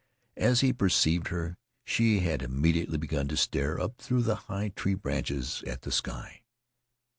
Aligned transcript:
As 0.37 0.61
he 0.61 0.73
perceived 0.73 1.27
her, 1.27 1.57
she 1.85 2.21
had 2.21 2.41
immediately 2.41 2.97
begun 2.97 3.27
to 3.27 3.37
stare 3.37 3.79
up 3.79 3.99
through 3.99 4.23
the 4.23 4.33
high 4.49 4.69
tree 4.69 4.95
branches 4.95 5.63
at 5.67 5.83
the 5.83 5.91
sky. 5.91 6.41